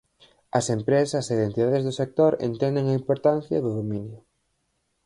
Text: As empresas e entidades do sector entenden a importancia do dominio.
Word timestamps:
As 0.59 0.65
empresas 0.77 1.25
e 1.33 1.35
entidades 1.47 1.85
do 1.87 1.93
sector 2.01 2.31
entenden 2.49 2.85
a 2.87 2.97
importancia 3.01 3.63
do 3.65 3.71
dominio. 3.79 4.19